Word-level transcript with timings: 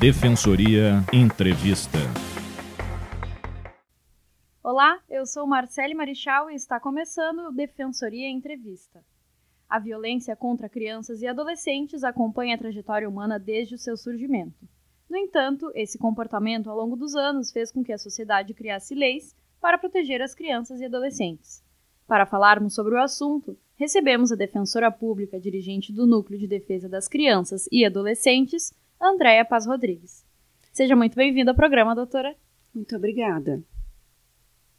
Defensoria 0.00 1.04
Entrevista. 1.12 1.98
Olá, 4.64 4.98
eu 5.10 5.26
sou 5.26 5.46
Marcele 5.46 5.92
Marichal 5.92 6.50
e 6.50 6.54
está 6.54 6.80
começando 6.80 7.40
o 7.40 7.52
Defensoria 7.52 8.26
Entrevista. 8.30 9.04
A 9.68 9.78
violência 9.78 10.34
contra 10.34 10.70
crianças 10.70 11.20
e 11.20 11.26
adolescentes 11.26 12.02
acompanha 12.02 12.54
a 12.54 12.58
trajetória 12.58 13.06
humana 13.06 13.38
desde 13.38 13.74
o 13.74 13.78
seu 13.78 13.94
surgimento. 13.94 14.66
No 15.06 15.18
entanto, 15.18 15.70
esse 15.74 15.98
comportamento 15.98 16.70
ao 16.70 16.78
longo 16.78 16.96
dos 16.96 17.14
anos 17.14 17.52
fez 17.52 17.70
com 17.70 17.84
que 17.84 17.92
a 17.92 17.98
sociedade 17.98 18.54
criasse 18.54 18.94
leis 18.94 19.36
para 19.60 19.76
proteger 19.76 20.22
as 20.22 20.34
crianças 20.34 20.80
e 20.80 20.86
adolescentes. 20.86 21.62
Para 22.06 22.24
falarmos 22.24 22.74
sobre 22.74 22.94
o 22.94 23.02
assunto, 23.02 23.54
recebemos 23.76 24.32
a 24.32 24.34
defensora 24.34 24.90
pública 24.90 25.38
dirigente 25.38 25.92
do 25.92 26.06
Núcleo 26.06 26.38
de 26.38 26.48
Defesa 26.48 26.88
das 26.88 27.06
Crianças 27.06 27.68
e 27.70 27.84
Adolescentes, 27.84 28.72
Andréa 29.00 29.46
Paz 29.46 29.64
Rodrigues. 29.64 30.26
Seja 30.70 30.94
muito 30.94 31.16
bem-vinda 31.16 31.52
ao 31.52 31.56
programa, 31.56 31.94
doutora. 31.94 32.36
Muito 32.74 32.94
obrigada. 32.94 33.64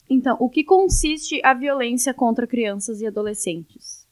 Então, 0.07 0.37
o 0.39 0.47
que 0.47 0.63
consiste 0.63 1.41
a 1.43 1.55
violência 1.55 2.13
contra 2.13 2.45
crianças 2.45 3.01
e 3.01 3.07
adolescentes? 3.07 4.07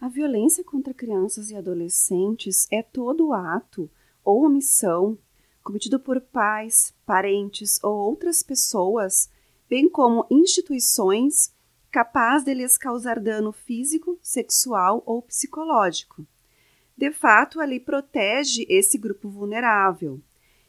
A 0.00 0.08
violência 0.08 0.62
contra 0.62 0.94
crianças 0.94 1.50
e 1.50 1.56
adolescentes 1.56 2.68
é 2.70 2.84
todo 2.84 3.32
ato 3.32 3.90
ou 4.24 4.44
omissão 4.44 5.18
cometido 5.60 5.98
por 5.98 6.20
pais, 6.20 6.94
parentes 7.04 7.82
ou 7.82 7.96
outras 7.96 8.40
pessoas, 8.40 9.28
bem 9.68 9.88
como 9.88 10.24
instituições, 10.30 11.52
capaz 11.90 12.44
de 12.44 12.54
lhes 12.54 12.78
causar 12.78 13.18
dano 13.18 13.50
físico, 13.50 14.16
sexual 14.22 15.02
ou 15.04 15.20
psicológico. 15.20 16.24
De 16.96 17.10
fato, 17.10 17.60
a 17.60 17.64
lei 17.64 17.78
protege 17.78 18.66
esse 18.68 18.96
grupo 18.96 19.28
vulnerável. 19.28 20.20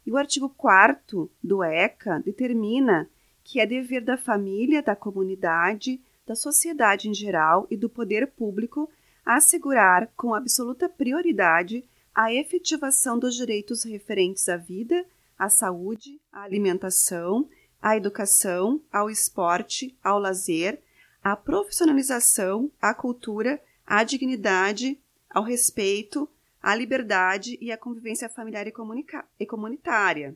E 0.05 0.12
o 0.12 0.17
artigo 0.17 0.50
4 0.50 1.30
do 1.41 1.63
ECA 1.63 2.22
determina 2.23 3.09
que 3.44 3.61
é 3.61 3.66
dever 3.66 4.02
da 4.02 4.17
família, 4.17 4.81
da 4.81 4.95
comunidade, 4.95 6.02
da 6.25 6.36
sociedade 6.36 7.08
em 7.08 7.14
geral 7.14 7.66
e 7.72 7.78
do 7.78 7.89
poder 7.89 8.28
público 8.28 8.89
assegurar 9.25 10.09
com 10.17 10.34
absoluta 10.34 10.89
prioridade 10.89 11.84
a 12.14 12.34
efetivação 12.34 13.17
dos 13.17 13.36
direitos 13.36 13.84
referentes 13.84 14.50
à 14.50 14.58
vida, 14.58 15.06
à 15.38 15.50
saúde, 15.50 16.19
à 16.31 16.41
alimentação, 16.41 17.47
à 17.81 17.95
educação, 17.95 18.81
ao 18.91 19.09
esporte, 19.09 19.95
ao 20.03 20.19
lazer, 20.19 20.81
à 21.23 21.36
profissionalização, 21.36 22.72
à 22.81 22.94
cultura, 22.94 23.62
à 23.86 24.03
dignidade, 24.03 25.00
ao 25.30 25.44
respeito, 25.44 26.30
à 26.61 26.75
liberdade 26.75 27.58
e 27.61 27.72
à 27.72 27.78
convivência 27.78 28.30
familiar 28.30 28.67
e, 28.67 29.45
comunitária. 29.45 30.36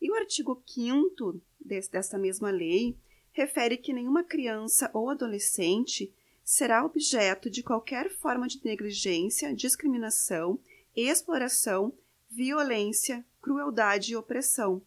E 0.00 0.10
o 0.10 0.14
artigo 0.14 0.62
5 0.66 1.40
desta 1.60 2.18
mesma 2.18 2.50
lei 2.50 2.96
refere 3.32 3.76
que 3.76 3.92
nenhuma 3.92 4.24
criança 4.24 4.90
ou 4.94 5.10
adolescente 5.10 6.12
será 6.44 6.84
objeto 6.84 7.50
de 7.50 7.62
qualquer 7.62 8.10
forma 8.10 8.46
de 8.46 8.64
negligência, 8.64 9.54
discriminação, 9.54 10.58
exploração, 10.94 11.92
violência, 12.30 13.24
crueldade 13.42 14.12
e 14.12 14.16
opressão, 14.16 14.80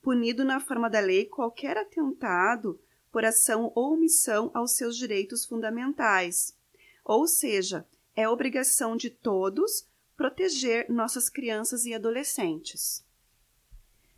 punido 0.00 0.44
na 0.44 0.60
forma 0.60 0.88
da 0.88 1.00
lei 1.00 1.26
qualquer 1.26 1.76
atentado 1.76 2.80
por 3.10 3.24
ação 3.24 3.72
ou 3.74 3.94
omissão 3.94 4.50
aos 4.54 4.76
seus 4.76 4.96
direitos 4.96 5.44
fundamentais. 5.44 6.56
Ou 7.04 7.26
seja, 7.26 7.86
é 8.16 8.28
obrigação 8.28 8.96
de 8.96 9.10
todos 9.10 9.86
proteger 10.16 10.88
nossas 10.88 11.28
crianças 11.28 11.84
e 11.84 11.94
adolescentes. 11.94 13.04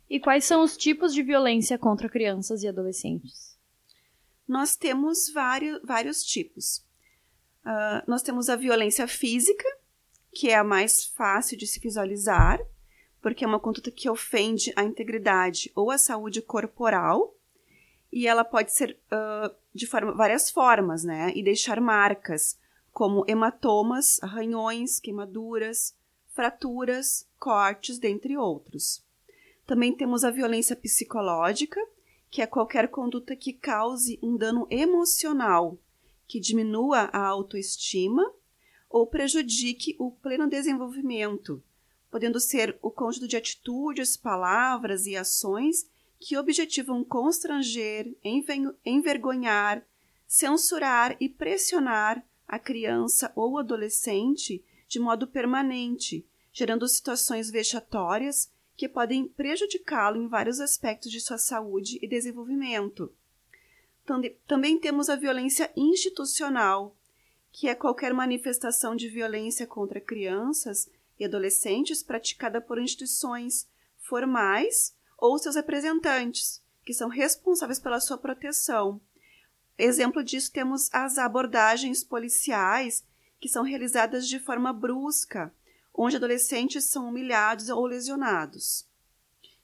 E 0.09 0.19
quais 0.19 0.45
são 0.45 0.63
os 0.63 0.75
tipos 0.77 1.13
de 1.13 1.21
violência 1.21 1.77
contra 1.77 2.09
crianças 2.09 2.63
e 2.63 2.67
adolescentes? 2.67 3.49
nós 4.49 4.75
temos 4.75 5.31
vários, 5.31 5.79
vários 5.83 6.23
tipos. 6.23 6.83
Uh, 7.63 8.01
nós 8.07 8.23
temos 8.23 8.49
a 8.49 8.55
violência 8.55 9.07
física, 9.07 9.63
que 10.33 10.49
é 10.49 10.55
a 10.55 10.63
mais 10.63 11.05
fácil 11.05 11.55
de 11.55 11.67
se 11.67 11.79
visualizar, 11.79 12.59
porque 13.21 13.45
é 13.45 13.47
uma 13.47 13.59
conduta 13.59 13.91
que 13.91 14.09
ofende 14.09 14.73
a 14.75 14.83
integridade 14.83 15.71
ou 15.75 15.91
a 15.91 15.99
saúde 15.99 16.41
corporal, 16.41 17.35
e 18.11 18.25
ela 18.25 18.43
pode 18.43 18.73
ser 18.73 18.97
uh, 19.11 19.55
de 19.71 19.85
forma, 19.85 20.13
várias 20.13 20.49
formas, 20.49 21.03
né? 21.03 21.31
E 21.35 21.43
deixar 21.43 21.79
marcas, 21.79 22.57
como 22.99 23.23
hematomas, 23.29 24.21
arranhões, 24.21 24.99
queimaduras, 24.99 25.95
fraturas, 26.33 27.25
cortes, 27.39 27.97
dentre 27.97 28.35
outros. 28.35 29.01
Também 29.65 29.95
temos 29.95 30.25
a 30.25 30.29
violência 30.29 30.75
psicológica, 30.75 31.79
que 32.29 32.41
é 32.41 32.45
qualquer 32.45 32.89
conduta 32.89 33.37
que 33.37 33.53
cause 33.53 34.19
um 34.21 34.35
dano 34.35 34.67
emocional, 34.69 35.77
que 36.27 36.41
diminua 36.41 37.03
a 37.13 37.25
autoestima 37.25 38.29
ou 38.89 39.07
prejudique 39.07 39.95
o 39.97 40.11
pleno 40.11 40.49
desenvolvimento, 40.49 41.63
podendo 42.11 42.37
ser 42.37 42.77
o 42.81 42.91
conjunto 42.91 43.29
de 43.29 43.37
atitudes, 43.37 44.17
palavras 44.17 45.05
e 45.05 45.15
ações 45.15 45.89
que 46.19 46.35
objetivam 46.35 47.01
constranger, 47.05 48.13
envergonhar, 48.85 49.87
censurar 50.27 51.15
e 51.17 51.29
pressionar 51.29 52.21
a 52.49 52.57
criança 52.57 53.31
ou 53.35 53.59
adolescente 53.59 54.65
de 54.87 54.99
modo 54.99 55.27
permanente, 55.27 56.25
gerando 56.51 56.87
situações 56.87 57.51
vexatórias 57.51 58.51
que 58.75 58.89
podem 58.89 59.27
prejudicá-lo 59.27 60.17
em 60.17 60.27
vários 60.27 60.59
aspectos 60.59 61.11
de 61.11 61.21
sua 61.21 61.37
saúde 61.37 61.99
e 62.01 62.07
desenvolvimento. 62.07 63.13
Também 64.47 64.79
temos 64.79 65.09
a 65.09 65.15
violência 65.15 65.71
institucional, 65.77 66.95
que 67.51 67.67
é 67.67 67.75
qualquer 67.75 68.13
manifestação 68.15 68.95
de 68.95 69.07
violência 69.07 69.67
contra 69.67 70.01
crianças 70.01 70.89
e 71.19 71.25
adolescentes 71.25 72.01
praticada 72.01 72.59
por 72.59 72.81
instituições 72.81 73.67
formais 73.99 74.95
ou 75.15 75.37
seus 75.37 75.55
representantes, 75.55 76.63
que 76.83 76.93
são 76.93 77.09
responsáveis 77.09 77.77
pela 77.77 77.99
sua 77.99 78.17
proteção. 78.17 78.99
Exemplo 79.81 80.21
disso 80.21 80.51
temos 80.51 80.93
as 80.93 81.17
abordagens 81.17 82.03
policiais, 82.03 83.01
que 83.39 83.47
são 83.47 83.63
realizadas 83.63 84.27
de 84.27 84.37
forma 84.37 84.73
brusca, 84.73 85.53
onde 85.93 86.17
adolescentes 86.17 86.83
são 86.83 87.07
humilhados 87.07 87.69
ou 87.69 87.85
lesionados. 87.85 88.85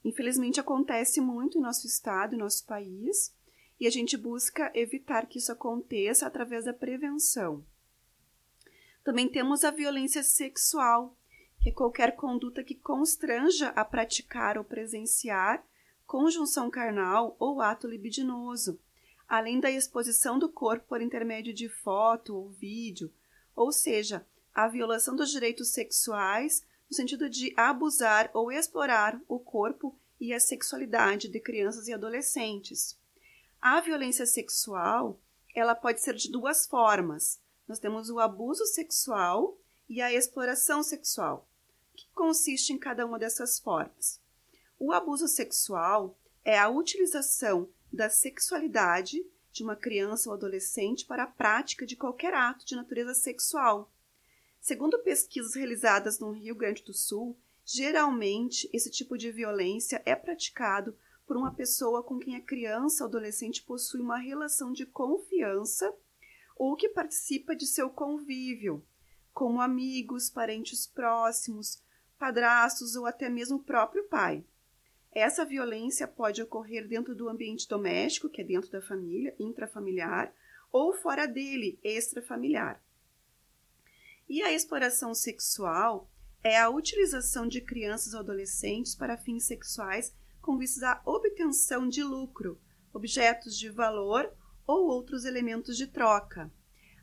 Infelizmente 0.06 0.58
acontece 0.58 1.20
muito 1.20 1.58
em 1.58 1.62
nosso 1.62 1.86
estado, 1.86 2.34
em 2.34 2.38
nosso 2.38 2.66
país, 2.66 3.36
e 3.78 3.86
a 3.86 3.90
gente 3.90 4.16
busca 4.16 4.72
evitar 4.74 5.26
que 5.26 5.38
isso 5.38 5.52
aconteça 5.52 6.26
através 6.26 6.64
da 6.64 6.72
prevenção. 6.72 7.66
Também 9.04 9.28
temos 9.28 9.66
a 9.66 9.72
violência 9.72 10.24
sexual, 10.24 11.14
que 11.60 11.70
é 11.70 11.74
qualquer 11.74 12.16
conduta 12.16 12.64
que 12.64 12.76
constranja 12.76 13.68
a 13.70 13.84
praticar 13.84 14.58
ou 14.58 14.64
presenciar 14.64 15.62
conjunção 16.08 16.70
carnal 16.70 17.36
ou 17.38 17.60
ato 17.62 17.86
libidinoso, 17.86 18.80
além 19.36 19.60
da 19.60 19.70
exposição 19.70 20.40
do 20.40 20.48
corpo 20.48 20.88
por 20.88 21.02
intermédio 21.02 21.54
de 21.54 21.68
foto 21.68 22.34
ou 22.34 22.50
vídeo, 22.52 23.14
ou 23.54 23.70
seja, 23.70 24.26
a 24.54 24.66
violação 24.66 25.14
dos 25.14 25.30
direitos 25.30 25.74
sexuais 25.74 26.66
no 26.90 26.96
sentido 26.96 27.30
de 27.30 27.54
abusar 27.58 28.32
ou 28.34 28.50
explorar 28.50 29.20
o 29.28 29.38
corpo 29.38 29.94
e 30.22 30.34
a 30.34 30.40
sexualidade 30.40 31.28
de 31.28 31.42
crianças 31.42 31.90
e 31.90 31.94
adolescentes. 31.94 32.98
A 33.62 33.82
violência 33.82 34.26
sexual, 34.26 35.20
ela 35.54 35.76
pode 35.76 36.02
ser 36.02 36.16
de 36.16 36.32
duas 36.32 36.66
formas. 36.66 37.42
Nós 37.68 37.78
temos 37.78 38.10
o 38.10 38.22
abuso 38.22 38.66
sexual 38.66 39.60
e 39.90 40.02
a 40.02 40.14
exploração 40.14 40.82
sexual, 40.82 41.46
que 41.94 42.08
consiste 42.14 42.72
em 42.72 42.78
cada 42.78 43.06
uma 43.06 43.20
dessas 43.20 43.60
formas. 43.60 44.22
O 44.80 44.94
abuso 44.94 45.28
sexual 45.28 46.18
é 46.46 46.58
a 46.58 46.70
utilização 46.70 47.68
da 47.96 48.10
sexualidade 48.10 49.26
de 49.52 49.64
uma 49.64 49.76
criança 49.76 50.30
ou 50.30 50.36
adolescente 50.36 51.06
para 51.06 51.24
a 51.24 51.28
prática 51.28 51.86
de 51.86 51.96
qualquer 51.96 52.34
ato 52.34 52.66
de 52.66 52.76
natureza 52.76 53.14
sexual, 53.14 53.92
Segundo 54.66 54.98
pesquisas 55.04 55.54
realizadas 55.54 56.18
no 56.18 56.32
Rio 56.32 56.56
Grande 56.56 56.84
do 56.84 56.92
Sul, 56.92 57.38
geralmente 57.64 58.68
esse 58.74 58.90
tipo 58.90 59.16
de 59.16 59.32
violência 59.32 60.02
é 60.08 60.16
praticado 60.16 60.98
por 61.24 61.38
uma 61.38 61.54
pessoa 61.54 62.02
com 62.02 62.18
quem 62.18 62.36
a 62.36 62.42
criança 62.42 63.04
ou 63.04 63.08
adolescente 63.08 63.62
possui 63.62 64.02
uma 64.02 64.18
relação 64.18 64.74
de 64.74 64.84
confiança 64.84 65.96
ou 66.58 66.76
que 66.76 66.90
participa 66.90 67.56
de 67.56 67.68
seu 67.68 67.92
convívio, 67.92 68.84
como 69.32 69.62
amigos, 69.62 70.32
parentes 70.32 70.88
próximos, 70.88 71.80
padrastos 72.18 72.96
ou 72.96 73.06
até 73.06 73.30
mesmo 73.30 73.58
o 73.58 73.64
próprio 73.64 74.06
pai. 74.06 74.44
Essa 75.16 75.46
violência 75.46 76.10
pode 76.10 76.42
ocorrer 76.42 76.86
dentro 76.86 77.16
do 77.16 77.30
ambiente 77.30 77.70
doméstico, 77.70 78.28
que 78.28 78.42
é 78.42 78.44
dentro 78.44 78.70
da 78.70 78.82
família, 78.82 79.34
intrafamiliar, 79.40 80.34
ou 80.70 80.94
fora 80.94 81.26
dele, 81.26 81.80
extrafamiliar. 81.82 82.84
E 84.28 84.44
a 84.44 84.52
exploração 84.52 85.16
sexual 85.16 86.12
é 86.44 86.60
a 86.60 86.70
utilização 86.70 87.48
de 87.48 87.62
crianças 87.62 88.14
ou 88.14 88.20
adolescentes 88.20 88.94
para 88.94 89.16
fins 89.16 89.46
sexuais 89.46 90.14
com 90.42 90.58
vistas 90.58 90.84
à 90.84 91.02
obtenção 91.06 91.88
de 91.88 92.04
lucro, 92.04 92.60
objetos 92.94 93.58
de 93.58 93.70
valor 93.70 94.30
ou 94.68 94.88
outros 94.88 95.24
elementos 95.24 95.78
de 95.78 95.88
troca. 95.88 96.52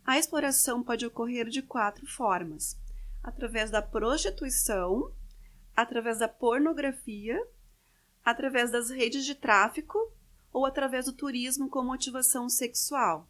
A 0.04 0.18
exploração 0.18 0.82
pode 0.82 1.06
ocorrer 1.06 1.48
de 1.48 1.62
quatro 1.62 2.06
formas: 2.06 2.78
através 3.22 3.70
da 3.70 3.80
prostituição, 3.80 5.10
através 5.74 6.18
da 6.18 6.28
pornografia, 6.28 7.42
através 8.24 8.70
das 8.70 8.90
redes 8.90 9.24
de 9.24 9.34
tráfico 9.34 9.98
ou 10.52 10.66
através 10.66 11.06
do 11.06 11.12
turismo 11.12 11.68
com 11.68 11.82
motivação 11.82 12.48
sexual. 12.48 13.28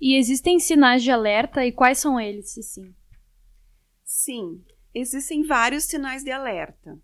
E 0.00 0.16
existem 0.16 0.58
sinais 0.58 1.02
de 1.02 1.10
alerta 1.10 1.64
e 1.64 1.72
quais 1.72 1.98
são 1.98 2.20
eles, 2.20 2.50
sim? 2.50 2.94
Sim, 4.04 4.62
existem 4.94 5.42
vários 5.42 5.84
sinais 5.84 6.22
de 6.22 6.30
alerta. 6.30 6.98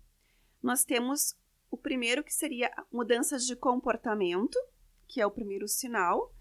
Nós 0.61 0.85
temos 0.85 1.35
o 1.69 1.77
primeiro 1.77 2.23
que 2.23 2.33
seria 2.33 2.71
mudanças 2.91 3.45
de 3.45 3.55
comportamento, 3.55 4.57
que 5.07 5.19
é 5.19 5.25
o 5.25 5.31
primeiro 5.31 5.67
sinal, 5.67 6.31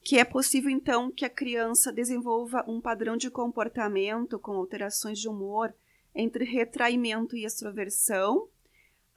que 0.00 0.18
é 0.18 0.24
possível 0.24 0.70
então 0.70 1.10
que 1.10 1.24
a 1.24 1.30
criança 1.30 1.92
desenvolva 1.92 2.64
um 2.66 2.80
padrão 2.80 3.16
de 3.16 3.30
comportamento 3.30 4.38
com 4.38 4.52
alterações 4.52 5.18
de 5.18 5.28
humor 5.28 5.74
entre 6.14 6.44
retraimento 6.44 7.36
e 7.36 7.44
extroversão, 7.44 8.48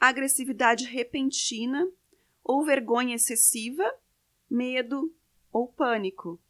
agressividade 0.10 0.86
repentina 0.86 1.88
ou 2.44 2.66
vergonha 2.66 3.16
excessiva, 3.16 3.84
medo 4.50 5.16
ou 5.52 5.68
pânico. 5.68 6.42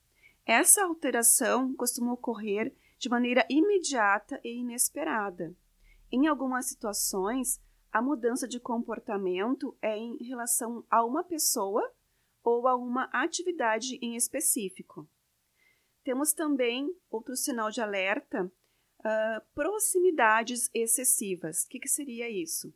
Essa 0.46 0.86
alteração 0.86 1.76
costuma 1.76 2.14
ocorrer 2.14 2.74
de 2.98 3.10
maneira 3.10 3.46
imediata 3.50 4.40
e 4.42 4.60
inesperada. 4.60 5.54
Em 6.10 6.28
algumas 6.28 6.68
situações, 6.70 7.62
a 7.92 8.02
mudança 8.02 8.48
de 8.48 8.58
comportamento 8.58 9.78
é 9.82 9.98
em 9.98 10.16
relação 10.24 10.86
a 10.90 11.04
uma 11.04 11.24
pessoa 11.24 11.94
ou 12.42 12.70
a 12.70 12.76
uma 12.76 13.04
atividade 13.12 14.00
em 14.02 14.16
específico. 14.16 15.10
Temos 16.06 16.32
também 16.32 16.90
outro 17.10 17.36
sinal 17.36 17.70
de 17.70 17.82
alerta: 17.82 18.46
uh, 18.46 19.46
proximidades 19.54 20.70
excessivas. 20.74 21.64
O 21.64 21.70
que, 21.70 21.80
que 21.80 21.90
seria 21.90 22.30
isso? 22.30 22.74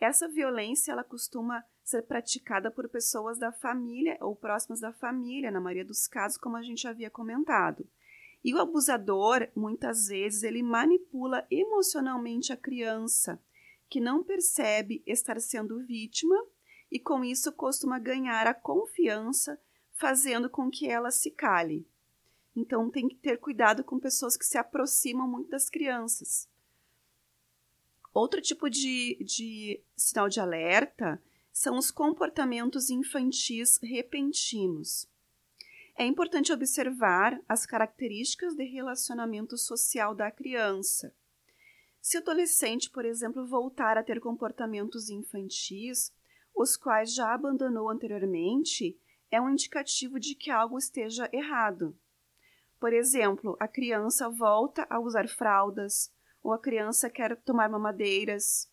Essa 0.00 0.28
violência 0.28 0.92
ela 0.92 1.04
costuma 1.04 1.64
ser 1.82 2.02
praticada 2.02 2.70
por 2.70 2.88
pessoas 2.88 3.38
da 3.38 3.52
família 3.52 4.16
ou 4.20 4.36
próximas 4.36 4.80
da 4.80 4.92
família, 4.92 5.50
na 5.50 5.60
maioria 5.60 5.84
dos 5.84 6.06
casos, 6.06 6.36
como 6.36 6.56
a 6.56 6.62
gente 6.62 6.86
havia 6.86 7.10
comentado. 7.10 7.86
E 8.44 8.54
o 8.54 8.60
abusador, 8.60 9.48
muitas 9.56 10.06
vezes, 10.06 10.42
ele 10.42 10.62
manipula 10.62 11.46
emocionalmente 11.50 12.52
a 12.52 12.56
criança, 12.56 13.40
que 13.88 14.00
não 14.00 14.22
percebe 14.22 15.02
estar 15.06 15.40
sendo 15.40 15.84
vítima 15.84 16.36
e 16.90 16.98
com 16.98 17.24
isso 17.24 17.52
costuma 17.52 17.98
ganhar 17.98 18.46
a 18.46 18.54
confiança, 18.54 19.60
fazendo 19.92 20.50
com 20.50 20.70
que 20.70 20.88
ela 20.88 21.10
se 21.10 21.30
cale. 21.30 21.88
Então 22.54 22.90
tem 22.90 23.08
que 23.08 23.16
ter 23.16 23.38
cuidado 23.38 23.82
com 23.84 23.98
pessoas 23.98 24.36
que 24.36 24.44
se 24.44 24.56
aproximam 24.56 25.28
muito 25.28 25.50
das 25.50 25.68
crianças. 25.68 26.48
Outro 28.16 28.40
tipo 28.40 28.70
de, 28.70 29.22
de 29.22 29.84
sinal 29.94 30.26
de 30.26 30.40
alerta 30.40 31.22
são 31.52 31.76
os 31.76 31.90
comportamentos 31.90 32.88
infantis 32.88 33.78
repentinos. 33.82 35.06
É 35.94 36.06
importante 36.06 36.50
observar 36.50 37.38
as 37.46 37.66
características 37.66 38.54
de 38.54 38.64
relacionamento 38.64 39.58
social 39.58 40.14
da 40.14 40.30
criança. 40.30 41.14
Se 42.00 42.16
o 42.16 42.22
adolescente, 42.22 42.88
por 42.88 43.04
exemplo, 43.04 43.46
voltar 43.46 43.98
a 43.98 44.02
ter 44.02 44.18
comportamentos 44.18 45.10
infantis, 45.10 46.10
os 46.54 46.74
quais 46.74 47.14
já 47.14 47.34
abandonou 47.34 47.90
anteriormente, 47.90 48.98
é 49.30 49.38
um 49.38 49.50
indicativo 49.50 50.18
de 50.18 50.34
que 50.34 50.50
algo 50.50 50.78
esteja 50.78 51.28
errado. 51.34 51.94
Por 52.80 52.94
exemplo, 52.94 53.58
a 53.60 53.68
criança 53.68 54.26
volta 54.30 54.86
a 54.88 54.98
usar 54.98 55.28
fraldas, 55.28 56.10
ou 56.46 56.52
a 56.52 56.60
criança 56.60 57.10
quer 57.10 57.34
tomar 57.38 57.68
mamadeiras, 57.68 58.70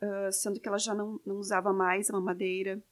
uh, 0.00 0.32
sendo 0.32 0.58
que 0.58 0.66
ela 0.66 0.78
já 0.78 0.94
não, 0.94 1.20
não 1.26 1.36
usava 1.36 1.70
mais 1.70 2.08
a 2.08 2.14
mamadeira. 2.14 2.82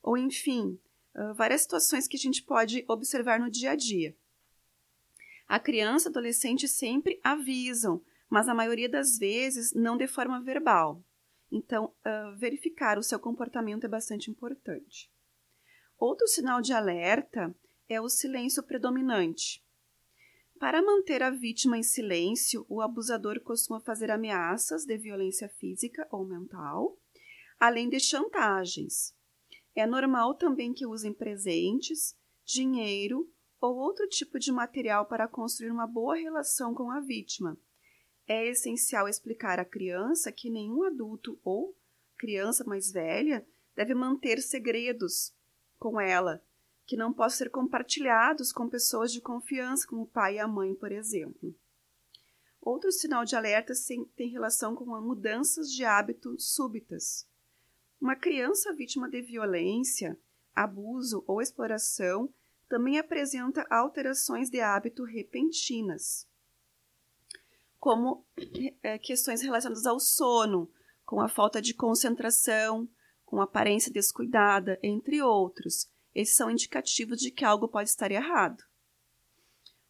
Ou, 0.00 0.16
enfim, 0.16 0.78
uh, 1.16 1.34
várias 1.34 1.62
situações 1.62 2.06
que 2.06 2.16
a 2.16 2.20
gente 2.20 2.44
pode 2.44 2.84
observar 2.86 3.40
no 3.40 3.50
dia 3.50 3.72
a 3.72 3.74
dia. 3.74 4.16
A 5.48 5.58
criança 5.58 6.08
e 6.08 6.10
adolescente 6.10 6.68
sempre 6.68 7.18
avisam, 7.24 8.00
mas 8.30 8.48
a 8.48 8.54
maioria 8.54 8.88
das 8.88 9.18
vezes 9.18 9.72
não 9.74 9.96
de 9.96 10.06
forma 10.06 10.40
verbal. 10.40 11.02
Então, 11.50 11.86
uh, 11.86 12.36
verificar 12.36 12.98
o 12.98 13.02
seu 13.02 13.18
comportamento 13.18 13.82
é 13.82 13.88
bastante 13.88 14.30
importante. 14.30 15.10
Outro 15.98 16.28
sinal 16.28 16.62
de 16.62 16.72
alerta 16.72 17.52
é 17.88 18.00
o 18.00 18.08
silêncio 18.08 18.62
predominante. 18.62 19.65
Para 20.58 20.80
manter 20.80 21.22
a 21.22 21.30
vítima 21.30 21.76
em 21.76 21.82
silêncio, 21.82 22.64
o 22.68 22.80
abusador 22.80 23.40
costuma 23.40 23.78
fazer 23.78 24.10
ameaças 24.10 24.86
de 24.86 24.96
violência 24.96 25.48
física 25.50 26.08
ou 26.10 26.24
mental, 26.24 26.98
além 27.60 27.90
de 27.90 28.00
chantagens. 28.00 29.14
É 29.74 29.86
normal 29.86 30.34
também 30.34 30.72
que 30.72 30.86
usem 30.86 31.12
presentes, 31.12 32.16
dinheiro 32.42 33.30
ou 33.60 33.76
outro 33.76 34.08
tipo 34.08 34.38
de 34.38 34.50
material 34.50 35.04
para 35.04 35.28
construir 35.28 35.70
uma 35.70 35.86
boa 35.86 36.16
relação 36.16 36.74
com 36.74 36.90
a 36.90 37.00
vítima. 37.00 37.58
É 38.26 38.46
essencial 38.46 39.06
explicar 39.08 39.60
à 39.60 39.64
criança 39.64 40.32
que 40.32 40.48
nenhum 40.48 40.84
adulto 40.84 41.38
ou 41.44 41.76
criança 42.16 42.64
mais 42.64 42.90
velha 42.90 43.46
deve 43.74 43.94
manter 43.94 44.40
segredos 44.40 45.34
com 45.78 46.00
ela 46.00 46.42
que 46.86 46.96
não 46.96 47.12
possam 47.12 47.38
ser 47.38 47.50
compartilhados 47.50 48.52
com 48.52 48.68
pessoas 48.68 49.12
de 49.12 49.20
confiança, 49.20 49.86
como 49.86 50.02
o 50.02 50.06
pai 50.06 50.36
e 50.36 50.38
a 50.38 50.46
mãe, 50.46 50.74
por 50.74 50.92
exemplo. 50.92 51.54
Outro 52.60 52.90
sinal 52.92 53.24
de 53.24 53.34
alerta 53.34 53.72
tem 54.14 54.30
relação 54.30 54.74
com 54.74 54.84
mudanças 55.00 55.70
de 55.70 55.84
hábito 55.84 56.38
súbitas. 56.38 57.28
Uma 58.00 58.14
criança 58.14 58.72
vítima 58.72 59.08
de 59.08 59.20
violência, 59.20 60.18
abuso 60.54 61.24
ou 61.26 61.42
exploração 61.42 62.32
também 62.68 62.98
apresenta 62.98 63.66
alterações 63.70 64.50
de 64.50 64.60
hábito 64.60 65.04
repentinas, 65.04 66.28
como 67.78 68.24
é, 68.82 68.98
questões 68.98 69.42
relacionadas 69.42 69.86
ao 69.86 70.00
sono, 70.00 70.70
com 71.04 71.20
a 71.20 71.28
falta 71.28 71.62
de 71.62 71.72
concentração, 71.72 72.88
com 73.24 73.40
aparência 73.40 73.92
descuidada, 73.92 74.78
entre 74.82 75.22
outros, 75.22 75.88
esses 76.16 76.34
são 76.34 76.50
indicativos 76.50 77.20
de 77.20 77.30
que 77.30 77.44
algo 77.44 77.68
pode 77.68 77.90
estar 77.90 78.10
errado. 78.10 78.64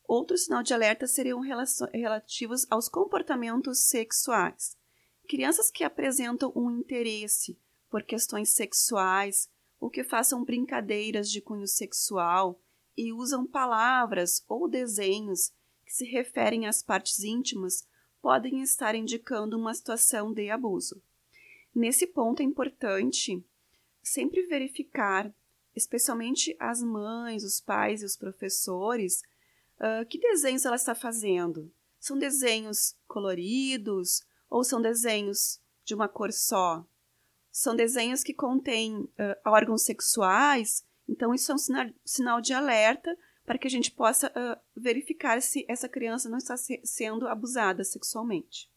Outro 0.02 0.36
sinal 0.36 0.60
de 0.60 0.74
alerta 0.74 1.06
seriam 1.06 1.40
relativos 1.40 2.66
aos 2.68 2.88
comportamentos 2.88 3.84
sexuais. 3.84 4.76
Crianças 5.28 5.70
que 5.70 5.84
apresentam 5.84 6.52
um 6.56 6.68
interesse 6.68 7.56
por 7.88 8.02
questões 8.02 8.50
sexuais 8.50 9.48
ou 9.78 9.88
que 9.88 10.02
façam 10.02 10.42
brincadeiras 10.42 11.30
de 11.30 11.40
cunho 11.40 11.68
sexual 11.68 12.60
e 12.96 13.12
usam 13.12 13.46
palavras 13.46 14.44
ou 14.48 14.68
desenhos 14.68 15.52
que 15.84 15.92
se 15.92 16.04
referem 16.06 16.66
às 16.66 16.82
partes 16.82 17.20
íntimas 17.20 17.86
podem 18.20 18.62
estar 18.62 18.96
indicando 18.96 19.56
uma 19.56 19.72
situação 19.72 20.32
de 20.32 20.50
abuso. 20.50 21.00
Nesse 21.72 22.04
ponto 22.04 22.40
é 22.40 22.44
importante 22.44 23.44
sempre 24.02 24.44
verificar 24.46 25.32
especialmente 25.76 26.56
as 26.58 26.82
mães, 26.82 27.44
os 27.44 27.60
pais 27.60 28.02
e 28.02 28.06
os 28.06 28.16
professores, 28.16 29.22
uh, 29.78 30.06
que 30.06 30.18
desenhos 30.18 30.64
ela 30.64 30.76
está 30.76 30.94
fazendo? 30.94 31.70
São 32.00 32.18
desenhos 32.18 32.96
coloridos 33.06 34.24
ou 34.48 34.64
são 34.64 34.80
desenhos 34.80 35.60
de 35.84 35.94
uma 35.94 36.08
cor 36.08 36.32
só? 36.32 36.84
São 37.52 37.76
desenhos 37.76 38.24
que 38.24 38.32
contêm 38.32 38.96
uh, 38.96 39.10
órgãos 39.44 39.82
sexuais, 39.82 40.84
então 41.06 41.34
isso 41.34 41.52
é 41.52 41.54
um 41.54 41.94
sinal, 42.04 42.40
de 42.40 42.54
alerta 42.54 43.16
para 43.44 43.58
que 43.58 43.66
a 43.66 43.70
gente 43.70 43.90
possa 43.90 44.28
uh, 44.28 44.60
verificar 44.74 45.40
se 45.42 45.64
essa 45.68 45.88
criança 45.88 46.28
não 46.28 46.38
está 46.38 46.56
se, 46.56 46.80
sendo 46.82 47.28
abusada 47.28 47.84
sexualmente. 47.84 48.70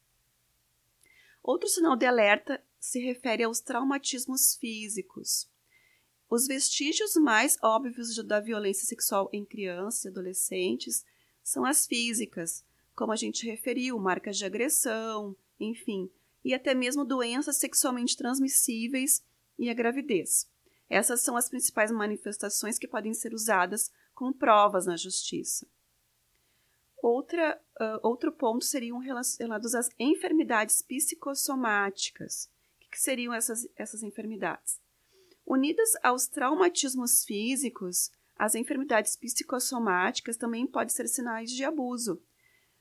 Outro 1.42 1.68
sinal 1.70 1.96
de 1.96 2.06
alerta 2.06 2.62
se 2.80 3.00
refere 3.00 3.44
aos 3.44 3.60
traumatismos 3.62 4.56
físicos. 4.56 5.50
Os 6.30 6.46
vestígios 6.46 7.16
mais 7.16 7.58
óbvios 7.62 8.16
da 8.24 8.40
violência 8.40 8.86
sexual 8.86 9.30
em 9.34 9.44
crianças 9.44 10.06
e 10.06 10.10
adolescentes 10.10 11.04
são 11.44 11.66
as 11.66 11.88
físicas, 11.88 12.64
como 12.96 13.12
a 13.12 13.16
gente 13.16 13.50
referiu, 13.50 13.98
marcas 13.98 14.38
de 14.38 14.46
agressão, 14.46 15.36
enfim, 15.60 16.08
e 16.46 16.54
até 16.54 16.76
mesmo 16.76 17.04
doenças 17.04 17.58
sexualmente 17.58 18.16
transmissíveis 18.16 19.24
e 19.58 19.70
a 19.70 19.74
gravidez. 19.74 20.48
Essas 20.88 21.22
são 21.22 21.36
as 21.36 21.50
principais 21.50 21.92
manifestações 21.92 22.78
que 22.78 22.88
podem 22.88 23.14
ser 23.14 23.34
usadas 23.34 23.92
como 24.14 24.34
provas 24.34 24.86
na 24.86 24.98
justiça. 24.98 25.66
Outra, 27.02 27.60
uh, 27.80 28.08
outro 28.08 28.32
ponto 28.32 28.66
seriam 28.66 29.00
relacionados 29.00 29.74
às 29.74 29.90
enfermidades 29.98 30.82
psicossomáticas. 30.82 32.52
O 32.76 32.90
que, 32.90 33.00
seriam 33.00 33.34
essas, 33.34 33.68
essas 33.76 34.04
enfermidades? 34.04 34.80
Unidas 35.50 35.90
aos 36.04 36.28
traumatismos 36.28 37.26
físicos, 37.26 38.12
as 38.36 38.54
enfermidades 38.54 39.16
psicossomáticas 39.16 40.38
também 40.38 40.68
podem 40.68 40.94
ser 40.94 41.08
sinais 41.08 41.50
de 41.50 41.64
abuso. 41.64 42.22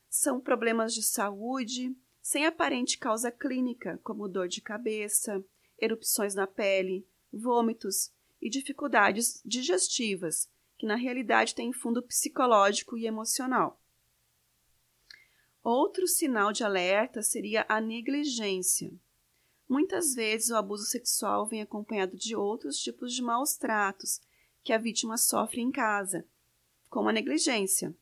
São 0.07 0.39
problemas 0.39 0.93
de 0.93 1.01
saúde 1.01 1.97
sem 2.21 2.45
aparente 2.45 2.99
causa 2.99 3.31
clínica, 3.31 3.99
como 4.03 4.27
dor 4.27 4.47
de 4.47 4.61
cabeça, 4.61 5.43
erupções 5.79 6.35
na 6.35 6.45
pele, 6.45 7.07
vômitos 7.33 8.11
e 8.39 8.51
dificuldades 8.51 9.41
digestivas, 9.43 10.47
que 10.77 10.85
na 10.85 10.95
realidade 10.95 11.55
têm 11.55 11.73
fundo 11.73 12.03
psicológico 12.03 12.95
e 12.95 13.07
emocional. 13.07 13.81
Outro 15.63 16.07
sinal 16.07 16.53
de 16.53 16.63
alerta 16.63 17.23
seria 17.23 17.65
a 17.67 17.81
negligência. 17.81 18.93
Muitas 19.69 20.15
vezes 20.15 20.49
o 20.49 20.55
abuso 20.55 20.85
sexual 20.85 21.45
vem 21.45 21.61
acompanhado 21.61 22.17
de 22.17 22.35
outros 22.35 22.79
tipos 22.79 23.13
de 23.13 23.21
maus 23.21 23.55
tratos 23.55 24.19
que 24.63 24.73
a 24.73 24.79
vítima 24.79 25.15
sofre 25.15 25.61
em 25.61 25.71
casa, 25.71 26.25
como 26.89 27.07
a 27.07 27.13
negligência. 27.13 27.95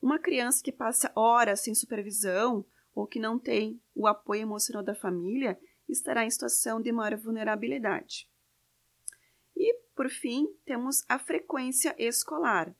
Uma 0.00 0.18
criança 0.18 0.62
que 0.62 0.70
passa 0.70 1.10
horas 1.16 1.60
sem 1.60 1.74
supervisão 1.74 2.66
ou 2.94 3.06
que 3.06 3.18
não 3.18 3.38
tem 3.38 3.80
o 3.94 4.06
apoio 4.06 4.42
emocional 4.42 4.82
da 4.82 4.94
família 4.94 5.58
estará 5.88 6.22
em 6.22 6.30
situação 6.30 6.82
de 6.82 6.92
maior 6.92 7.16
vulnerabilidade. 7.16 8.28
E, 9.56 9.74
por 9.94 10.10
fim, 10.10 10.46
temos 10.66 11.02
a 11.08 11.18
frequência 11.18 11.94
escolar. 11.98 12.76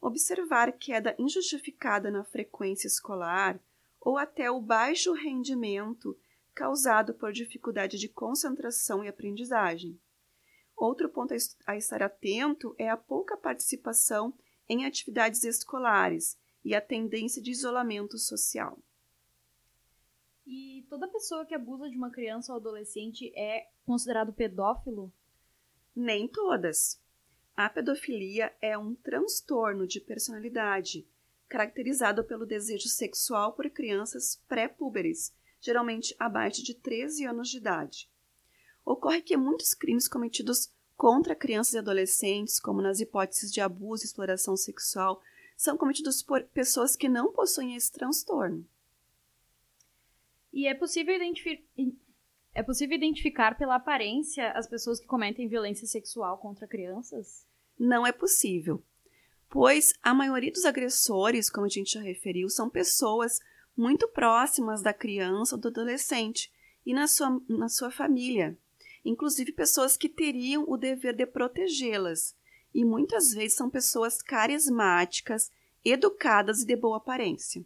Observar 0.00 0.72
queda 0.72 1.14
injustificada 1.16 2.10
na 2.10 2.24
frequência 2.24 2.88
escolar 2.88 3.60
ou 4.00 4.18
até 4.18 4.50
o 4.50 4.60
baixo 4.60 5.12
rendimento 5.12 6.18
causado 6.54 7.14
por 7.14 7.32
dificuldade 7.32 7.98
de 7.98 8.08
concentração 8.08 9.02
e 9.02 9.08
aprendizagem. 9.08 9.98
Outro 10.76 11.08
ponto 11.08 11.34
a 11.66 11.76
estar 11.76 12.02
atento 12.02 12.74
é 12.78 12.88
a 12.88 12.96
pouca 12.96 13.36
participação 13.36 14.34
em 14.68 14.84
atividades 14.84 15.44
escolares 15.44 16.38
e 16.64 16.74
a 16.74 16.80
tendência 16.80 17.42
de 17.42 17.50
isolamento 17.50 18.18
social. 18.18 18.78
E 20.46 20.84
toda 20.88 21.08
pessoa 21.08 21.46
que 21.46 21.54
abusa 21.54 21.88
de 21.88 21.96
uma 21.96 22.10
criança 22.10 22.52
ou 22.52 22.58
adolescente 22.58 23.32
é 23.36 23.68
considerado 23.84 24.32
pedófilo? 24.32 25.12
Nem 25.94 26.26
todas. 26.26 27.00
A 27.54 27.68
pedofilia 27.68 28.52
é 28.60 28.76
um 28.76 28.94
transtorno 28.94 29.86
de 29.86 30.00
personalidade 30.00 31.06
caracterizado 31.52 32.24
pelo 32.24 32.46
desejo 32.46 32.88
sexual 32.88 33.52
por 33.52 33.68
crianças 33.68 34.42
pré-púberes, 34.48 35.34
geralmente 35.62 36.14
abaixo 36.18 36.62
de 36.62 36.74
13 36.74 37.24
anos 37.24 37.48
de 37.48 37.56
idade. 37.56 38.10
Ocorre 38.84 39.22
que 39.22 39.36
muitos 39.36 39.72
crimes 39.72 40.08
cometidos 40.08 40.70
contra 40.96 41.36
crianças 41.36 41.74
e 41.74 41.78
adolescentes, 41.78 42.60
como 42.60 42.82
nas 42.82 43.00
hipóteses 43.00 43.52
de 43.52 43.60
abuso 43.60 44.02
e 44.02 44.06
exploração 44.06 44.56
sexual, 44.56 45.22
são 45.56 45.76
cometidos 45.76 46.22
por 46.22 46.42
pessoas 46.44 46.96
que 46.96 47.08
não 47.08 47.32
possuem 47.32 47.76
esse 47.76 47.92
transtorno. 47.92 48.66
E 50.52 50.66
é 50.66 50.74
possível, 50.74 51.14
é 52.52 52.62
possível 52.62 52.96
identificar 52.96 53.56
pela 53.56 53.76
aparência 53.76 54.50
as 54.52 54.66
pessoas 54.66 55.00
que 55.00 55.06
cometem 55.06 55.48
violência 55.48 55.86
sexual 55.86 56.38
contra 56.38 56.66
crianças? 56.66 57.46
Não 57.78 58.06
é 58.06 58.12
possível, 58.12 58.82
pois 59.48 59.92
a 60.02 60.12
maioria 60.12 60.52
dos 60.52 60.64
agressores, 60.64 61.48
como 61.48 61.66
a 61.66 61.70
gente 61.70 61.94
já 61.94 62.00
referiu, 62.00 62.48
são 62.48 62.68
pessoas 62.68 63.38
muito 63.76 64.08
próximas 64.08 64.82
da 64.82 64.92
criança 64.92 65.56
ou 65.56 65.60
do 65.60 65.68
adolescente 65.68 66.52
e 66.84 66.92
na 66.92 67.06
sua, 67.06 67.40
na 67.48 67.68
sua 67.68 67.90
família, 67.90 68.56
inclusive 69.04 69.52
pessoas 69.52 69.96
que 69.96 70.08
teriam 70.08 70.64
o 70.68 70.76
dever 70.76 71.14
de 71.14 71.26
protegê-las, 71.26 72.36
e 72.74 72.84
muitas 72.84 73.32
vezes 73.32 73.56
são 73.56 73.68
pessoas 73.68 74.22
carismáticas, 74.22 75.50
educadas 75.84 76.62
e 76.62 76.66
de 76.66 76.76
boa 76.76 76.96
aparência. 76.96 77.64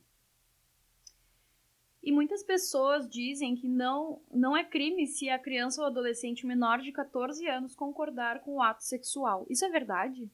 E 2.02 2.12
muitas 2.12 2.44
pessoas 2.44 3.08
dizem 3.08 3.56
que 3.56 3.68
não, 3.68 4.22
não 4.32 4.56
é 4.56 4.62
crime 4.62 5.08
se 5.08 5.28
a 5.28 5.38
criança 5.38 5.80
ou 5.80 5.88
adolescente 5.88 6.46
menor 6.46 6.78
de 6.78 6.92
14 6.92 7.44
anos 7.48 7.74
concordar 7.74 8.42
com 8.42 8.54
o 8.54 8.62
ato 8.62 8.84
sexual. 8.84 9.44
Isso 9.50 9.64
é 9.64 9.68
verdade? 9.68 10.30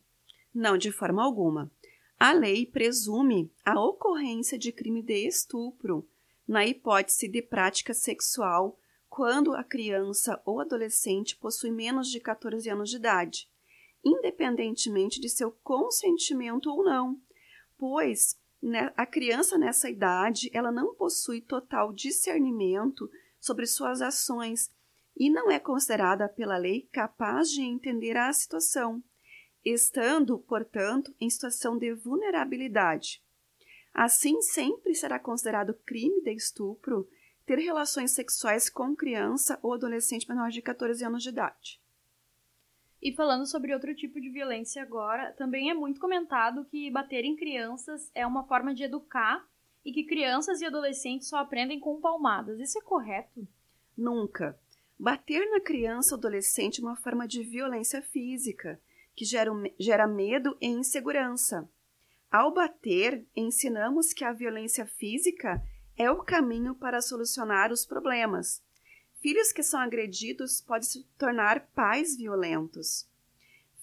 Não, 0.55 0.77
de 0.77 0.93
forma 0.93 1.25
alguma. 1.25 1.71
A 2.25 2.31
lei 2.33 2.65
presume 2.65 3.53
a 3.65 3.81
ocorrência 3.81 4.57
de 4.57 4.71
crime 4.71 5.03
de 5.03 5.27
estupro 5.27 6.09
na 6.47 6.65
hipótese 6.65 7.27
de 7.27 7.43
prática 7.43 7.93
sexual 7.93 8.79
quando 9.11 9.53
a 9.55 9.65
criança 9.65 10.41
ou 10.47 10.61
adolescente 10.61 11.37
possui 11.37 11.73
menos 11.73 12.09
de 12.09 12.21
14 12.21 12.71
anos 12.71 12.91
de 12.91 12.97
idade, 12.99 13.51
independentemente 14.05 15.21
de 15.21 15.29
seu 15.29 15.51
consentimento 15.65 16.71
ou 16.71 16.85
não, 16.85 17.21
pois 17.77 18.39
né, 18.63 18.93
a 18.97 19.05
criança 19.05 19.59
nessa 19.59 19.91
idade 19.91 20.49
ela 20.55 20.71
não 20.71 20.95
possui 20.95 21.41
total 21.41 21.93
discernimento 21.93 23.11
sobre 23.41 23.67
suas 23.67 24.01
ações 24.01 24.71
e 25.17 25.29
não 25.29 25.51
é 25.51 25.59
considerada 25.59 26.29
pela 26.29 26.57
lei 26.57 26.89
capaz 26.93 27.51
de 27.51 27.63
entender 27.63 28.17
a 28.17 28.33
situação, 28.33 29.03
estando, 29.65 30.39
portanto, 30.39 31.15
em 31.21 31.31
situação 31.31 31.79
de 31.79 31.93
vulnerabilidade. 31.95 33.23
Assim, 33.95 34.41
sempre 34.41 34.95
será 34.95 35.19
considerado 35.19 35.75
crime 35.85 36.23
de 36.23 36.33
estupro 36.33 37.09
ter 37.45 37.59
relações 37.59 38.13
sexuais 38.13 38.71
com 38.71 38.97
criança 38.97 39.59
ou 39.63 39.75
adolescente 39.75 40.29
menor 40.29 40.51
de 40.51 40.63
14 40.63 41.05
anos 41.05 41.23
de 41.23 41.29
idade. 41.29 41.81
E 43.03 43.13
falando 43.13 43.47
sobre 43.47 43.75
outro 43.75 43.95
tipo 43.95 44.21
de 44.21 44.31
violência 44.31 44.81
agora, 44.81 45.33
também 45.33 45.71
é 45.71 45.75
muito 45.75 46.01
comentado 46.01 46.65
que 46.67 46.91
bater 46.91 47.25
em 47.25 47.35
crianças 47.35 48.11
é 48.15 48.25
uma 48.25 48.45
forma 48.45 48.73
de 48.73 48.85
educar 48.85 49.45
e 49.85 49.93
que 49.93 50.05
crianças 50.05 50.61
e 50.61 50.65
adolescentes 50.65 51.29
só 51.29 51.39
aprendem 51.39 51.81
com 51.81 52.01
palmadas. 52.01 52.61
Isso 52.61 52.79
é 52.79 52.83
correto? 52.83 53.47
Nunca. 53.97 54.57
Bater 54.97 55.51
na 55.51 55.61
criança 55.61 56.15
ou 56.15 56.19
adolescente 56.19 56.81
é 56.81 56.85
uma 56.85 56.95
forma 56.95 57.27
de 57.27 57.43
violência 57.43 58.01
física, 58.01 58.81
que 59.15 59.25
gera, 59.25 59.51
gera 59.79 60.07
medo 60.07 60.57
e 60.61 60.67
insegurança. 60.67 61.69
Ao 62.31 62.53
bater, 62.53 63.27
ensinamos 63.37 64.13
que 64.13 64.25
a 64.25 64.33
violência 64.33 64.87
física 64.87 65.63
é 65.97 66.11
o 66.11 66.23
caminho 66.23 66.75
para 66.75 67.01
solucionar 67.01 67.71
os 67.71 67.85
problemas 67.85 68.63
Filhos 69.23 69.53
que 69.53 69.63
são 69.63 69.79
agredidos 69.79 70.61
podem 70.61 70.83
se 70.83 71.05
tornar 71.17 71.69
pais 71.69 72.17
violentos. 72.17 73.09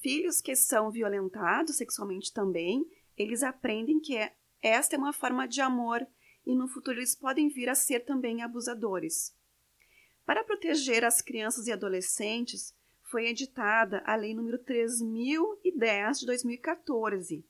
Filhos 0.01 0.41
que 0.41 0.53
são 0.53 0.91
violentados 0.91 1.77
sexualmente 1.77 2.33
também, 2.33 2.85
eles 3.17 3.41
aprendem 3.41 4.01
que 4.01 4.17
é, 4.17 4.35
esta 4.61 4.97
é 4.97 4.99
uma 4.99 5.13
forma 5.13 5.47
de 5.47 5.61
amor 5.61 6.05
e 6.45 6.53
no 6.53 6.67
futuro 6.67 6.99
eles 6.99 7.15
podem 7.15 7.47
vir 7.47 7.69
a 7.69 7.75
ser 7.75 8.01
também 8.01 8.41
abusadores. 8.41 9.33
Para 10.25 10.43
proteger 10.43 11.05
as 11.05 11.21
crianças 11.21 11.67
e 11.67 11.71
adolescentes, 11.71 12.75
foi 13.09 13.27
editada 13.27 14.03
a 14.05 14.15
Lei 14.15 14.35
nº 14.35 14.63
3010 14.63 16.19
de 16.19 16.25
2014, 16.27 17.43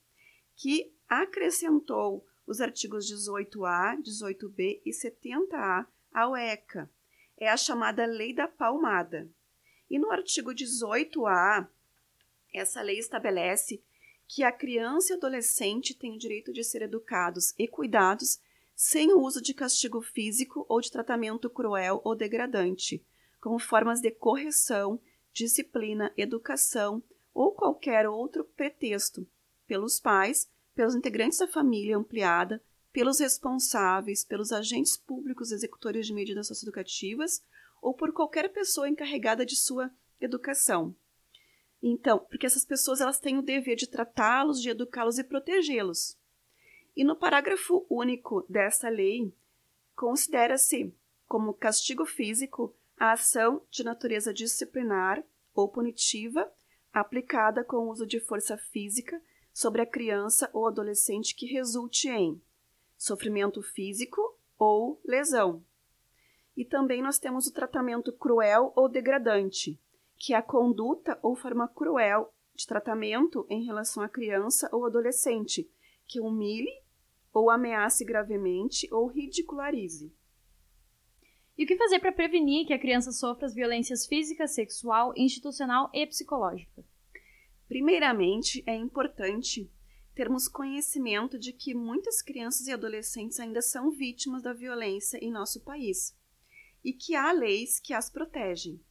que 0.55 0.91
acrescentou 1.07 2.25
os 2.47 2.61
artigos 2.61 3.05
18A, 3.11 4.01
18B 4.01 4.81
e 4.85 4.91
70A 4.91 5.85
ao 6.13 6.35
ECA, 6.35 6.89
é 7.37 7.49
a 7.49 7.57
chamada 7.57 8.05
Lei 8.05 8.33
da 8.33 8.47
Palmada. 8.47 9.29
E 9.89 9.99
no 9.99 10.11
artigo 10.11 10.51
18A, 10.51 11.67
essa 12.53 12.81
lei 12.81 12.97
estabelece 12.97 13.83
que 14.27 14.43
a 14.43 14.51
criança 14.51 15.13
e 15.13 15.17
adolescente 15.17 15.93
têm 15.93 16.15
o 16.15 16.17
direito 16.17 16.53
de 16.53 16.63
ser 16.63 16.83
educados 16.83 17.53
e 17.57 17.67
cuidados 17.67 18.39
sem 18.75 19.11
o 19.11 19.19
uso 19.19 19.41
de 19.41 19.53
castigo 19.53 20.01
físico 20.01 20.65
ou 20.69 20.79
de 20.79 20.91
tratamento 20.91 21.49
cruel 21.49 22.01
ou 22.05 22.15
degradante, 22.15 23.03
como 23.41 23.59
formas 23.59 23.99
de 23.99 24.09
correção, 24.11 24.99
disciplina, 25.33 26.12
educação 26.17 27.01
ou 27.33 27.51
qualquer 27.51 28.07
outro 28.07 28.43
pretexto, 28.43 29.27
pelos 29.67 30.00
pais, 30.00 30.50
pelos 30.75 30.95
integrantes 30.95 31.39
da 31.39 31.48
família 31.48 31.98
ampliada, 31.98 32.62
pelos 32.91 33.19
responsáveis, 33.19 34.24
pelos 34.24 34.51
agentes 34.51 34.98
públicos 34.98 35.51
executores 35.51 36.07
de 36.07 36.13
medidas 36.13 36.48
socioeducativas 36.48 37.43
ou 37.81 37.93
por 37.93 38.12
qualquer 38.12 38.50
pessoa 38.50 38.89
encarregada 38.89 39.45
de 39.45 39.55
sua 39.55 39.91
educação. 40.19 40.95
Então, 41.81 42.19
porque 42.19 42.45
essas 42.45 42.65
pessoas 42.65 43.00
elas 43.00 43.19
têm 43.19 43.38
o 43.38 43.41
dever 43.41 43.75
de 43.75 43.88
tratá-los, 43.88 44.62
de 44.62 44.69
educá-los 44.69 45.17
e 45.17 45.24
protegê-los. 45.24 46.17
E 46.95 47.03
no 47.03 47.15
parágrafo 47.15 47.86
único 47.89 48.45
dessa 48.50 48.89
lei, 48.89 49.33
considera-se 49.95 50.93
como 51.25 51.53
castigo 51.53 52.05
físico 52.05 52.75
a 52.99 53.13
ação 53.13 53.65
de 53.71 53.81
natureza 53.81 54.33
disciplinar 54.33 55.23
ou 55.55 55.69
punitiva 55.69 56.51
aplicada 56.91 57.63
com 57.63 57.77
o 57.77 57.89
uso 57.89 58.05
de 58.05 58.19
força 58.19 58.57
física 58.57 59.21
sobre 59.53 59.81
a 59.81 59.85
criança 59.85 60.49
ou 60.51 60.67
adolescente 60.67 61.33
que 61.33 61.45
resulte 61.45 62.09
em 62.09 62.41
sofrimento 62.97 63.61
físico 63.61 64.37
ou 64.57 64.99
lesão. 65.05 65.63
E 66.57 66.65
também 66.65 67.01
nós 67.01 67.17
temos 67.17 67.47
o 67.47 67.53
tratamento 67.53 68.11
cruel 68.11 68.73
ou 68.75 68.89
degradante, 68.89 69.79
que 70.17 70.33
é 70.33 70.37
a 70.37 70.41
conduta 70.41 71.17
ou 71.21 71.35
forma 71.35 71.69
cruel 71.69 72.33
de 72.53 72.67
tratamento 72.67 73.45
em 73.49 73.63
relação 73.63 74.03
à 74.03 74.09
criança 74.09 74.69
ou 74.73 74.85
adolescente, 74.85 75.71
que 76.05 76.19
humilhe 76.19 76.83
ou 77.31 77.49
ameace 77.49 78.03
gravemente 78.03 78.93
ou 78.93 79.07
ridicularize. 79.07 80.13
E 81.59 81.65
o 81.65 81.67
que 81.67 81.75
fazer 81.75 81.99
para 81.99 82.13
prevenir 82.13 82.65
que 82.65 82.71
a 82.71 82.79
criança 82.79 83.11
sofra 83.11 83.45
as 83.45 83.53
violências 83.53 84.05
física, 84.07 84.47
sexual, 84.47 85.13
institucional 85.17 85.91
e 85.93 86.07
psicológica? 86.07 86.85
Primeiramente, 87.67 88.63
é 88.65 88.73
importante 88.73 89.69
termos 90.15 90.47
conhecimento 90.47 91.37
de 91.37 91.51
que 91.51 91.75
muitas 91.75 92.21
crianças 92.21 92.67
e 92.67 92.71
adolescentes 92.71 93.41
ainda 93.41 93.61
são 93.61 93.91
vítimas 93.91 94.41
da 94.41 94.53
violência 94.53 95.17
em 95.17 95.29
nosso 95.29 95.59
país 95.59 96.17
e 96.81 96.93
que 96.93 97.13
há 97.13 97.29
leis 97.33 97.77
que 97.77 97.93
as 97.93 98.09
protegem. 98.09 98.81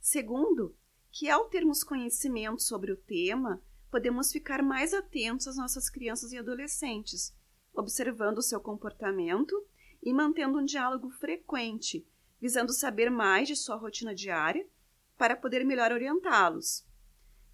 Segundo, 0.00 0.76
que 1.10 1.28
ao 1.28 1.46
termos 1.46 1.82
conhecimento 1.82 2.62
sobre 2.62 2.92
o 2.92 2.96
tema, 2.96 3.60
podemos 3.90 4.30
ficar 4.30 4.62
mais 4.62 4.94
atentos 4.94 5.48
às 5.48 5.56
nossas 5.56 5.90
crianças 5.90 6.30
e 6.30 6.38
adolescentes, 6.38 7.36
observando 7.74 8.38
o 8.38 8.42
seu 8.42 8.60
comportamento 8.60 9.60
e 10.06 10.12
mantendo 10.12 10.58
um 10.58 10.64
diálogo 10.64 11.10
frequente, 11.10 12.06
visando 12.40 12.72
saber 12.72 13.10
mais 13.10 13.48
de 13.48 13.56
sua 13.56 13.74
rotina 13.76 14.14
diária 14.14 14.64
para 15.18 15.36
poder 15.36 15.64
melhor 15.64 15.90
orientá-los. 15.90 16.86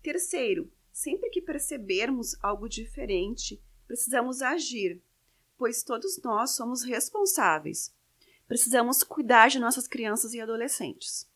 Terceiro, 0.03 0.71
sempre 0.93 1.31
que 1.31 1.41
percebermos 1.41 2.37
algo 2.43 2.69
diferente, 2.69 3.59
precisamos 3.87 4.43
agir, 4.43 5.03
pois 5.57 5.83
todos 5.83 6.21
nós 6.23 6.51
somos 6.51 6.83
responsáveis. 6.83 7.93
Precisamos 8.47 9.03
cuidar 9.03 9.49
de 9.49 9.59
nossas 9.59 9.89
crianças 9.89 10.35
e 10.35 10.41
adolescentes 10.41 11.27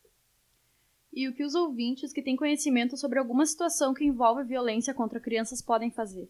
e 1.16 1.26
o 1.26 1.32
que 1.32 1.42
os 1.42 1.54
ouvintes 1.54 2.12
que 2.12 2.20
têm 2.20 2.36
conhecimento 2.36 2.94
sobre 2.94 3.18
alguma 3.18 3.46
situação 3.46 3.94
que 3.94 4.04
envolve 4.04 4.44
violência 4.44 4.92
contra 4.92 5.18
crianças 5.18 5.62
podem 5.62 5.90
fazer. 5.90 6.28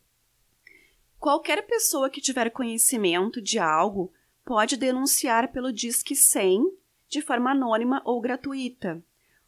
Qualquer 1.18 1.66
pessoa 1.66 2.08
que 2.08 2.20
tiver 2.20 2.50
conhecimento 2.50 3.42
de 3.42 3.58
algo 3.58 4.12
pode 4.46 4.76
denunciar 4.76 5.50
pelo 5.50 5.72
Disque 5.72 6.14
100 6.14 6.72
de 7.08 7.20
forma 7.20 7.50
anônima 7.50 8.00
ou 8.04 8.20
gratuita. 8.20 9.02